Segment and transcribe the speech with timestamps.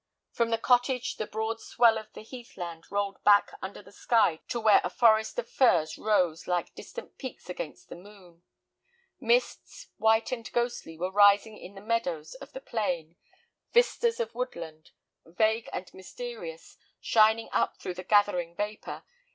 [0.31, 4.59] From the cottage the broad swell of the heathland rolled back under the sky to
[4.59, 8.41] where a forest of firs rose like distant peaks against the moon.
[9.19, 13.15] Mists, white and ghostly, were rising in the meadows of the plain,
[13.73, 14.89] vistas of woodland,
[15.23, 19.03] vague and mysterious, shining up through the gathering vapor.